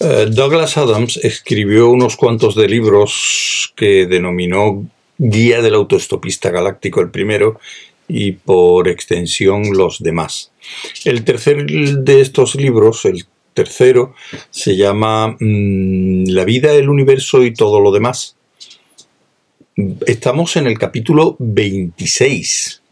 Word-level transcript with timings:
Eh, 0.00 0.26
Douglas 0.30 0.76
Adams 0.76 1.16
escribió 1.16 1.90
unos 1.90 2.16
cuantos 2.16 2.54
de 2.54 2.68
libros 2.68 3.72
que 3.74 4.06
denominó 4.06 4.86
Guía 5.18 5.60
del 5.60 5.74
Autoestopista 5.74 6.50
Galáctico 6.50 7.00
el 7.00 7.10
primero 7.10 7.58
y 8.06 8.32
por 8.32 8.88
extensión 8.88 9.72
los 9.72 10.00
demás. 10.00 10.52
El 11.04 11.24
tercer 11.24 11.66
de 11.66 12.20
estos 12.20 12.54
libros, 12.54 13.04
el 13.04 13.26
tercero, 13.54 14.14
se 14.50 14.76
llama 14.76 15.36
mm, 15.40 16.28
La 16.28 16.44
vida, 16.44 16.72
el 16.74 16.88
universo 16.88 17.42
y 17.42 17.52
todo 17.52 17.80
lo 17.80 17.90
demás. 17.90 18.36
Estamos 20.06 20.56
en 20.56 20.68
el 20.68 20.78
capítulo 20.78 21.36
26. 21.40 22.82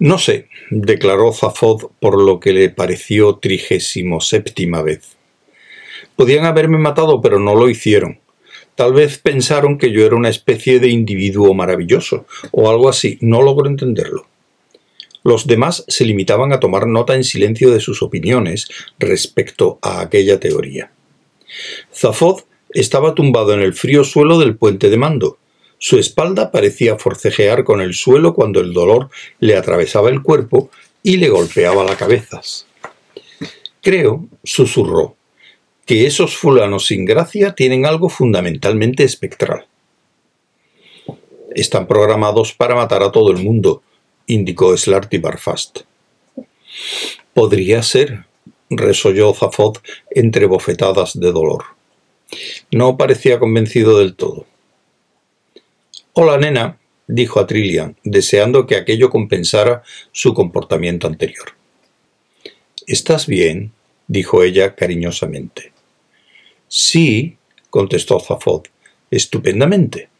No 0.00 0.16
sé, 0.16 0.48
declaró 0.70 1.30
Zafod 1.30 1.90
por 2.00 2.18
lo 2.18 2.40
que 2.40 2.54
le 2.54 2.70
pareció 2.70 3.36
trigésimo 3.36 4.22
séptima 4.22 4.80
vez. 4.80 5.18
Podían 6.16 6.46
haberme 6.46 6.78
matado, 6.78 7.20
pero 7.20 7.38
no 7.38 7.54
lo 7.54 7.68
hicieron. 7.68 8.18
Tal 8.76 8.94
vez 8.94 9.18
pensaron 9.18 9.76
que 9.76 9.92
yo 9.92 10.06
era 10.06 10.16
una 10.16 10.30
especie 10.30 10.80
de 10.80 10.88
individuo 10.88 11.52
maravilloso, 11.52 12.24
o 12.50 12.70
algo 12.70 12.88
así, 12.88 13.18
no 13.20 13.42
logro 13.42 13.68
entenderlo. 13.68 14.26
Los 15.22 15.46
demás 15.46 15.84
se 15.86 16.06
limitaban 16.06 16.54
a 16.54 16.60
tomar 16.60 16.86
nota 16.86 17.14
en 17.14 17.22
silencio 17.22 17.70
de 17.70 17.80
sus 17.80 18.02
opiniones 18.02 18.70
respecto 18.98 19.78
a 19.82 20.00
aquella 20.00 20.40
teoría. 20.40 20.92
Zafod 21.94 22.44
estaba 22.70 23.14
tumbado 23.14 23.52
en 23.52 23.60
el 23.60 23.74
frío 23.74 24.04
suelo 24.04 24.38
del 24.38 24.56
puente 24.56 24.88
de 24.88 24.96
mando, 24.96 25.36
su 25.82 25.98
espalda 25.98 26.50
parecía 26.50 26.98
forcejear 26.98 27.64
con 27.64 27.80
el 27.80 27.94
suelo 27.94 28.34
cuando 28.34 28.60
el 28.60 28.74
dolor 28.74 29.08
le 29.38 29.56
atravesaba 29.56 30.10
el 30.10 30.22
cuerpo 30.22 30.70
y 31.02 31.16
le 31.16 31.30
golpeaba 31.30 31.82
la 31.84 31.96
cabeza. 31.96 32.42
Creo, 33.80 34.26
susurró, 34.44 35.16
que 35.86 36.06
esos 36.06 36.36
fulanos 36.36 36.84
sin 36.86 37.06
gracia 37.06 37.54
tienen 37.54 37.86
algo 37.86 38.10
fundamentalmente 38.10 39.04
espectral. 39.04 39.66
Están 41.54 41.86
programados 41.86 42.52
para 42.52 42.74
matar 42.74 43.02
a 43.02 43.10
todo 43.10 43.30
el 43.30 43.42
mundo, 43.42 43.82
indicó 44.26 44.76
Slarty 44.76 45.16
Barfast. 45.16 45.80
Podría 47.32 47.82
ser, 47.82 48.26
resolló 48.68 49.32
Zafod 49.32 49.78
entre 50.10 50.44
bofetadas 50.44 51.18
de 51.18 51.32
dolor. 51.32 51.64
No 52.70 52.98
parecía 52.98 53.38
convencido 53.38 53.98
del 53.98 54.14
todo. 54.14 54.44
Hola, 56.22 56.36
nena, 56.36 56.78
dijo 57.06 57.40
a 57.40 57.46
Trillian, 57.46 57.96
deseando 58.04 58.66
que 58.66 58.76
aquello 58.76 59.08
compensara 59.08 59.82
su 60.12 60.34
comportamiento 60.34 61.06
anterior. 61.06 61.52
¿Estás 62.86 63.26
bien? 63.26 63.72
dijo 64.06 64.42
ella 64.42 64.74
cariñosamente. 64.74 65.72
Sí, 66.68 67.38
contestó 67.70 68.20
Zafod, 68.20 68.64
estupendamente. 69.10 70.10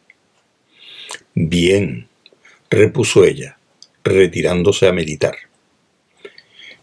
Bien, 1.35 2.07
repuso 2.71 3.23
ella, 3.23 3.59
retirándose 4.03 4.87
a 4.87 4.93
meditar. 4.93 5.35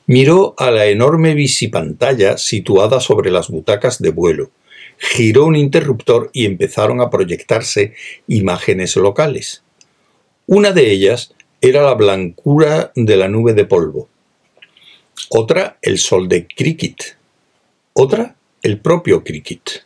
Miró 0.06 0.54
a 0.58 0.70
la 0.70 0.86
enorme 0.86 1.34
visipantalla 1.34 2.38
situada 2.38 3.00
sobre 3.00 3.32
las 3.32 3.48
butacas 3.48 4.00
de 4.00 4.10
vuelo, 4.10 4.52
giró 4.98 5.46
un 5.46 5.56
interruptor 5.56 6.30
y 6.32 6.44
empezaron 6.44 7.00
a 7.00 7.10
proyectarse 7.10 7.94
imágenes 8.26 8.96
locales. 8.96 9.62
Una 10.46 10.72
de 10.72 10.90
ellas 10.90 11.34
era 11.60 11.82
la 11.82 11.94
blancura 11.94 12.92
de 12.94 13.16
la 13.16 13.28
nube 13.28 13.54
de 13.54 13.64
polvo. 13.64 14.08
Otra, 15.30 15.78
el 15.82 15.98
sol 15.98 16.28
de 16.28 16.46
Cricket. 16.46 17.16
Otra, 17.92 18.36
el 18.62 18.80
propio 18.80 19.24
Cricket. 19.24 19.84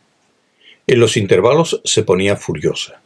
En 0.87 0.99
los 0.99 1.17
intervalos 1.17 1.81
se 1.83 2.03
ponía 2.03 2.35
furiosa. 2.35 3.01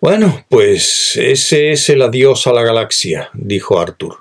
Bueno, 0.00 0.44
pues 0.48 1.16
ese 1.16 1.72
es 1.72 1.88
el 1.88 2.02
adiós 2.02 2.46
a 2.46 2.52
la 2.52 2.62
galaxia, 2.62 3.30
dijo 3.32 3.80
Arthur, 3.80 4.18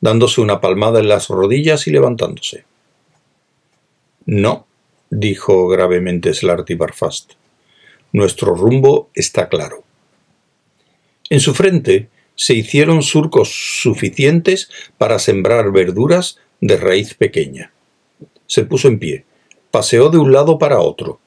dándose 0.00 0.40
una 0.40 0.60
palmada 0.60 1.00
en 1.00 1.08
las 1.08 1.28
rodillas 1.28 1.86
y 1.86 1.90
levantándose. 1.90 2.64
No, 4.26 4.67
dijo 5.10 5.68
gravemente 5.68 6.34
Slarty 6.34 6.74
Barfast. 6.74 7.32
Nuestro 8.12 8.54
rumbo 8.54 9.10
está 9.14 9.48
claro. 9.48 9.84
En 11.30 11.40
su 11.40 11.54
frente 11.54 12.08
se 12.34 12.54
hicieron 12.54 13.02
surcos 13.02 13.80
suficientes 13.82 14.70
para 14.96 15.18
sembrar 15.18 15.72
verduras 15.72 16.38
de 16.60 16.76
raíz 16.76 17.14
pequeña. 17.14 17.72
Se 18.46 18.64
puso 18.64 18.88
en 18.88 18.98
pie, 18.98 19.24
paseó 19.70 20.08
de 20.08 20.18
un 20.18 20.32
lado 20.32 20.58
para 20.58 20.80
otro. 20.80 21.20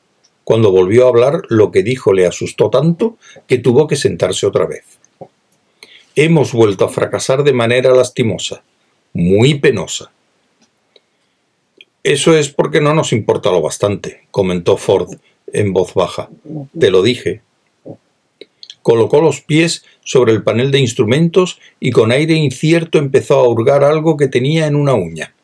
Cuando 0.43 0.71
volvió 0.71 1.05
a 1.05 1.09
hablar, 1.09 1.41
lo 1.49 1.71
que 1.71 1.83
dijo 1.83 2.13
le 2.13 2.25
asustó 2.25 2.69
tanto 2.69 3.17
que 3.45 3.59
tuvo 3.59 3.87
que 3.87 3.95
sentarse 3.95 4.47
otra 4.47 4.65
vez. 4.65 4.85
Hemos 6.15 6.51
vuelto 6.51 6.85
a 6.85 6.89
fracasar 6.89 7.43
de 7.43 7.53
manera 7.53 7.91
lastimosa, 7.91 8.63
muy 9.13 9.59
penosa. 9.59 10.11
Eso 12.03 12.35
es 12.35 12.49
porque 12.49 12.81
no 12.81 12.93
nos 12.93 13.13
importa 13.13 13.51
lo 13.51 13.61
bastante, 13.61 14.27
comentó 14.31 14.77
Ford 14.77 15.13
en 15.53 15.73
voz 15.73 15.93
baja. 15.93 16.29
Te 16.77 16.89
lo 16.89 17.03
dije. 17.03 17.41
Colocó 18.81 19.21
los 19.21 19.41
pies 19.41 19.85
sobre 20.03 20.31
el 20.31 20.43
panel 20.43 20.71
de 20.71 20.79
instrumentos 20.79 21.59
y 21.79 21.91
con 21.91 22.11
aire 22.11 22.33
incierto 22.33 22.97
empezó 22.97 23.39
a 23.39 23.47
hurgar 23.47 23.83
algo 23.83 24.17
que 24.17 24.27
tenía 24.27 24.65
en 24.65 24.75
una 24.75 24.95
uña. 24.95 25.35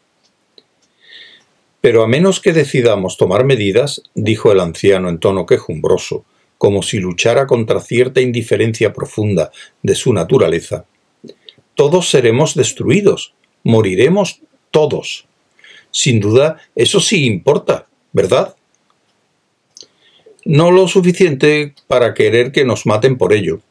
Pero 1.81 2.03
a 2.03 2.07
menos 2.07 2.40
que 2.40 2.53
decidamos 2.53 3.18
tomar 3.18 3.44
medidas, 3.44 4.01
dijo 4.16 4.51
el 4.51 4.59
anciano 4.59 5.09
en 5.09 5.19
tono 5.19 5.45
quejumbroso, 5.45 6.25
como 6.57 6.81
si 6.81 7.00
luchara 7.00 7.45
contra 7.45 7.79
cierta 7.79 8.19
indiferencia 8.19 8.94
profunda 8.94 9.51
de 9.84 9.94
su 9.94 10.12
naturaleza, 10.12 10.85
todos 11.75 12.09
seremos 12.09 12.56
destruidos, 12.56 13.35
moriremos 13.63 14.41
todos. 14.72 15.28
Sin 15.97 16.19
duda, 16.19 16.57
eso 16.75 16.99
sí 16.99 17.25
importa, 17.25 17.87
¿verdad? 18.13 18.55
No 20.45 20.69
lo 20.69 20.87
suficiente 20.87 21.73
para 21.87 22.13
querer 22.13 22.51
que 22.51 22.65
nos 22.65 22.85
maten 22.85 23.17
por 23.17 23.33
ello, 23.33 23.61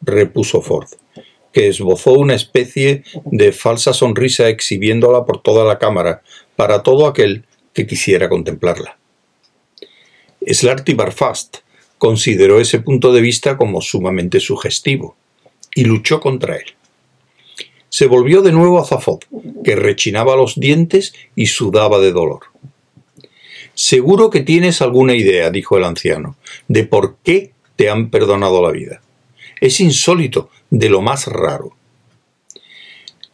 repuso 0.00 0.62
Ford, 0.62 0.88
que 1.52 1.68
esbozó 1.68 2.14
una 2.14 2.34
especie 2.34 3.04
de 3.26 3.52
falsa 3.52 3.92
sonrisa 3.92 4.48
exhibiéndola 4.48 5.26
por 5.26 5.42
toda 5.42 5.62
la 5.66 5.78
cámara 5.78 6.22
para 6.56 6.82
todo 6.82 7.06
aquel 7.06 7.44
que 7.74 7.86
quisiera 7.86 8.30
contemplarla. 8.30 8.96
Slarty 10.40 10.94
Barfast 10.94 11.58
consideró 11.98 12.60
ese 12.60 12.78
punto 12.78 13.12
de 13.12 13.20
vista 13.20 13.58
como 13.58 13.82
sumamente 13.82 14.40
sugestivo 14.40 15.18
y 15.74 15.84
luchó 15.84 16.18
contra 16.18 16.56
él. 16.56 16.77
Se 17.88 18.06
volvió 18.06 18.42
de 18.42 18.52
nuevo 18.52 18.80
a 18.80 18.84
Zafod, 18.84 19.20
que 19.64 19.76
rechinaba 19.76 20.36
los 20.36 20.58
dientes 20.60 21.14
y 21.34 21.46
sudaba 21.46 21.98
de 21.98 22.12
dolor. 22.12 22.40
Seguro 23.74 24.30
que 24.30 24.40
tienes 24.40 24.82
alguna 24.82 25.14
idea, 25.14 25.50
dijo 25.50 25.76
el 25.76 25.84
anciano, 25.84 26.36
de 26.66 26.84
por 26.84 27.16
qué 27.22 27.52
te 27.76 27.88
han 27.88 28.10
perdonado 28.10 28.60
la 28.60 28.72
vida. 28.72 29.00
Es 29.60 29.80
insólito, 29.80 30.50
de 30.70 30.88
lo 30.88 31.00
más 31.00 31.26
raro. 31.26 31.76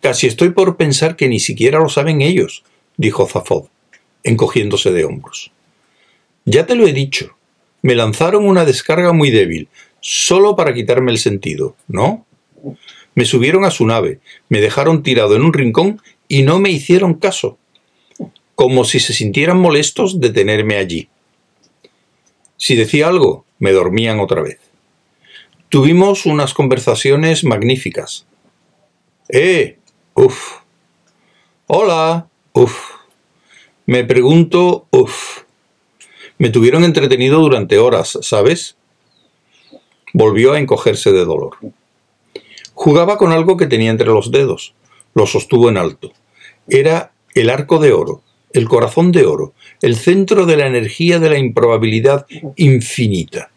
Casi 0.00 0.26
estoy 0.26 0.50
por 0.50 0.76
pensar 0.76 1.16
que 1.16 1.28
ni 1.28 1.40
siquiera 1.40 1.78
lo 1.78 1.88
saben 1.88 2.20
ellos, 2.20 2.62
dijo 2.96 3.26
Zafod, 3.26 3.68
encogiéndose 4.22 4.92
de 4.92 5.04
hombros. 5.04 5.50
Ya 6.44 6.66
te 6.66 6.74
lo 6.74 6.86
he 6.86 6.92
dicho. 6.92 7.36
Me 7.80 7.94
lanzaron 7.94 8.46
una 8.46 8.64
descarga 8.64 9.12
muy 9.12 9.30
débil, 9.30 9.68
solo 10.00 10.56
para 10.56 10.74
quitarme 10.74 11.10
el 11.10 11.18
sentido, 11.18 11.74
¿no? 11.88 12.26
Me 13.14 13.24
subieron 13.24 13.64
a 13.64 13.70
su 13.70 13.86
nave, 13.86 14.20
me 14.48 14.60
dejaron 14.60 15.02
tirado 15.02 15.36
en 15.36 15.42
un 15.42 15.52
rincón 15.52 16.00
y 16.28 16.42
no 16.42 16.58
me 16.58 16.70
hicieron 16.70 17.14
caso, 17.14 17.58
como 18.54 18.84
si 18.84 19.00
se 19.00 19.12
sintieran 19.12 19.58
molestos 19.58 20.20
de 20.20 20.30
tenerme 20.30 20.76
allí. 20.76 21.08
Si 22.56 22.74
decía 22.74 23.08
algo, 23.08 23.44
me 23.58 23.72
dormían 23.72 24.20
otra 24.20 24.42
vez. 24.42 24.58
Tuvimos 25.68 26.26
unas 26.26 26.54
conversaciones 26.54 27.44
magníficas. 27.44 28.26
¡Eh! 29.28 29.78
¡Uf! 30.14 30.58
¡Hola! 31.66 32.28
¡Uf! 32.52 32.90
Me 33.86 34.04
pregunto, 34.04 34.86
¡uf! 34.90 35.42
Me 36.38 36.50
tuvieron 36.50 36.84
entretenido 36.84 37.40
durante 37.40 37.78
horas, 37.78 38.18
¿sabes? 38.22 38.76
Volvió 40.12 40.52
a 40.52 40.58
encogerse 40.58 41.12
de 41.12 41.24
dolor. 41.24 41.56
Jugaba 42.74 43.16
con 43.16 43.32
algo 43.32 43.56
que 43.56 43.66
tenía 43.66 43.90
entre 43.90 44.08
los 44.08 44.30
dedos. 44.30 44.74
Lo 45.14 45.26
sostuvo 45.26 45.68
en 45.68 45.76
alto. 45.76 46.12
Era 46.68 47.12
el 47.34 47.50
arco 47.50 47.78
de 47.78 47.92
oro, 47.92 48.22
el 48.52 48.68
corazón 48.68 49.12
de 49.12 49.24
oro, 49.26 49.54
el 49.80 49.96
centro 49.96 50.46
de 50.46 50.56
la 50.56 50.66
energía 50.66 51.18
de 51.18 51.30
la 51.30 51.38
improbabilidad 51.38 52.26
infinita. 52.56 53.50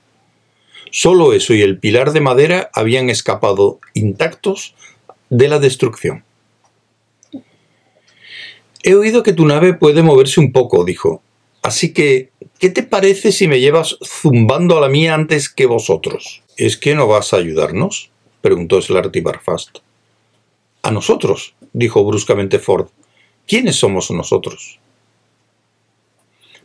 Solo 0.91 1.33
eso 1.33 1.53
y 1.53 1.61
el 1.61 1.79
pilar 1.79 2.11
de 2.11 2.21
madera 2.21 2.69
habían 2.73 3.09
escapado 3.09 3.79
intactos 3.93 4.75
de 5.29 5.47
la 5.47 5.59
destrucción. 5.59 6.23
He 8.83 8.95
oído 8.95 9.23
que 9.23 9.33
tu 9.33 9.45
nave 9.45 9.73
puede 9.73 10.01
moverse 10.01 10.39
un 10.39 10.51
poco, 10.51 10.85
dijo. 10.85 11.21
Así 11.61 11.91
que, 11.91 12.29
¿qué 12.59 12.69
te 12.69 12.83
parece 12.83 13.31
si 13.31 13.47
me 13.47 13.59
llevas 13.59 13.97
zumbando 14.03 14.77
a 14.77 14.81
la 14.81 14.87
mía 14.87 15.13
antes 15.13 15.49
que 15.49 15.65
vosotros? 15.65 16.43
¿Es 16.55 16.77
que 16.77 16.95
no 16.95 17.07
vas 17.07 17.33
a 17.33 17.37
ayudarnos? 17.37 18.11
Preguntó 18.41 18.81
Slarty 18.81 19.21
Barfast. 19.21 19.79
¿A 20.83 20.91
nosotros? 20.91 21.55
dijo 21.73 22.03
bruscamente 22.03 22.59
Ford. 22.59 22.87
¿Quiénes 23.47 23.75
somos 23.75 24.11
nosotros? 24.11 24.79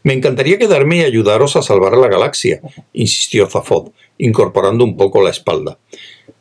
Me 0.04 0.14
encantaría 0.14 0.58
quedarme 0.58 0.98
y 0.98 1.04
ayudaros 1.04 1.54
a 1.54 1.62
salvar 1.62 1.94
a 1.94 1.98
la 1.98 2.08
galaxia, 2.08 2.60
insistió 2.92 3.46
Zafod, 3.48 3.90
incorporando 4.18 4.84
un 4.84 4.96
poco 4.96 5.22
la 5.22 5.30
espalda. 5.30 5.78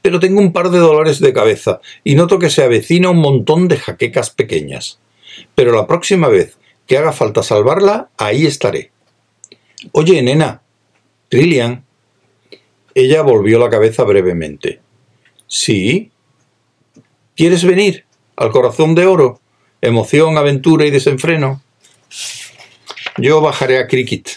Pero 0.01 0.19
tengo 0.19 0.39
un 0.39 0.51
par 0.51 0.71
de 0.71 0.79
dólares 0.79 1.19
de 1.19 1.33
cabeza 1.33 1.79
y 2.03 2.15
noto 2.15 2.39
que 2.39 2.49
se 2.49 2.63
avecina 2.63 3.11
un 3.11 3.19
montón 3.19 3.67
de 3.67 3.77
jaquecas 3.77 4.31
pequeñas. 4.31 4.99
Pero 5.53 5.73
la 5.73 5.85
próxima 5.85 6.27
vez 6.27 6.57
que 6.87 6.97
haga 6.97 7.13
falta 7.13 7.43
salvarla, 7.43 8.09
ahí 8.17 8.45
estaré. 8.45 8.91
Oye, 9.91 10.21
nena. 10.21 10.61
Trillian. 11.29 11.85
Ella 12.93 13.21
volvió 13.21 13.59
la 13.59 13.69
cabeza 13.69 14.03
brevemente. 14.03 14.81
¿Sí? 15.51 16.11
¿Quieres 17.35 17.65
venir? 17.65 18.05
¿Al 18.37 18.51
corazón 18.51 18.95
de 18.95 19.05
oro? 19.05 19.41
¿Emoción, 19.81 20.37
aventura 20.37 20.85
y 20.85 20.91
desenfreno? 20.91 21.61
Yo 23.17 23.41
bajaré 23.41 23.77
a 23.79 23.87
Cricket. 23.87 24.29